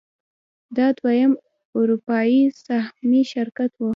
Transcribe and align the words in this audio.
دا 0.77 0.87
دویم 0.99 1.33
اروپايي 1.79 2.41
سهامي 2.65 3.21
شرکت 3.33 3.71
و. 3.79 3.85